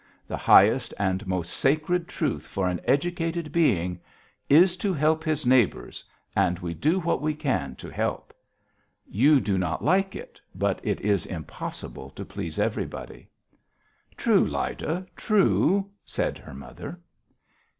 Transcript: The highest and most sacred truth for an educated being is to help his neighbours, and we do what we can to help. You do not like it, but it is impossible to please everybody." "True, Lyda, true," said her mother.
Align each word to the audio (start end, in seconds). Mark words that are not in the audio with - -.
The 0.27 0.35
highest 0.35 0.95
and 0.97 1.27
most 1.27 1.53
sacred 1.53 2.07
truth 2.07 2.47
for 2.47 2.67
an 2.67 2.81
educated 2.85 3.51
being 3.51 3.99
is 4.49 4.75
to 4.77 4.93
help 4.95 5.23
his 5.23 5.45
neighbours, 5.45 6.03
and 6.35 6.57
we 6.57 6.73
do 6.73 6.99
what 6.99 7.21
we 7.21 7.35
can 7.35 7.75
to 7.75 7.87
help. 7.87 8.33
You 9.05 9.39
do 9.39 9.59
not 9.59 9.83
like 9.85 10.15
it, 10.15 10.41
but 10.55 10.79
it 10.81 11.01
is 11.01 11.27
impossible 11.27 12.09
to 12.09 12.25
please 12.25 12.57
everybody." 12.57 13.29
"True, 14.17 14.43
Lyda, 14.47 15.05
true," 15.15 15.87
said 16.03 16.39
her 16.39 16.55
mother. 16.55 16.99